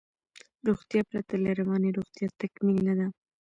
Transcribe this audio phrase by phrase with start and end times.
[0.67, 3.07] روغتیا پرته له روانی روغتیا تکمیل نده